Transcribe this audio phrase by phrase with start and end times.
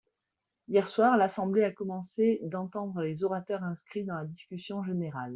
[0.67, 5.29] Hier soir, l’Assemblée a commencé d’entendre les orateurs inscrits dans la discussion générale.